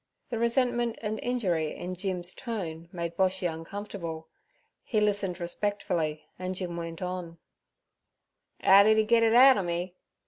The 0.31 0.39
resentment 0.39 0.97
and 1.03 1.19
injury 1.21 1.75
in 1.75 1.93
Jim's 1.93 2.33
tone 2.33 2.89
made 2.91 3.15
Boshy 3.15 3.45
uncomfortable. 3.47 4.29
He 4.83 4.99
listened 4.99 5.39
respectfully, 5.39 6.25
and 6.39 6.55
Jim 6.55 6.75
went 6.75 7.03
on: 7.03 7.37
"Ow 8.63 8.81
d'e 8.83 9.03
git 9.05 9.21
it 9.21 9.35
outer 9.35 9.61
me? 9.61 9.93